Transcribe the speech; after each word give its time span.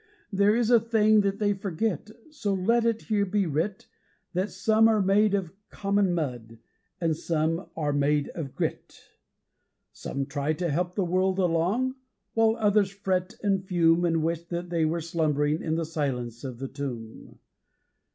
There 0.33 0.55
is 0.55 0.71
a 0.71 0.79
thing 0.79 1.21
that 1.21 1.37
they 1.37 1.53
forget, 1.53 2.09
so 2.31 2.55
let 2.55 2.85
it 2.85 3.03
here 3.03 3.23
be 3.23 3.45
writ, 3.45 3.87
That 4.33 4.49
some 4.49 4.87
are 4.87 4.99
made 4.99 5.35
of 5.35 5.53
common 5.69 6.15
mud, 6.15 6.57
and 6.99 7.15
some 7.15 7.69
are 7.77 7.93
made 7.93 8.29
of 8.29 8.55
GRIT; 8.55 8.99
Some 9.91 10.25
try 10.25 10.53
to 10.53 10.71
help 10.71 10.95
the 10.95 11.05
world 11.05 11.37
along 11.37 11.97
while 12.33 12.55
others 12.57 12.89
fret 12.89 13.35
and 13.43 13.63
fume 13.63 14.03
And 14.03 14.23
wish 14.23 14.41
that 14.47 14.71
they 14.71 14.85
were 14.85 15.01
slumbering 15.01 15.61
in 15.61 15.75
the 15.75 15.85
silence 15.85 16.43
of 16.43 16.57
the 16.57 16.67
tomb. 16.67 17.37